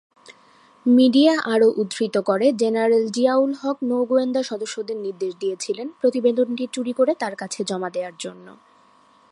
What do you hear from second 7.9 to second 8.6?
দেয়ার জন্য।